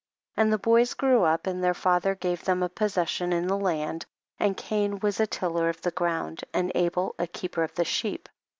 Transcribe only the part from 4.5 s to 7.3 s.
Cain was a tiller of the ground, and Abel a